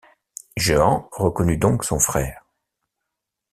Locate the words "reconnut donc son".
1.11-1.99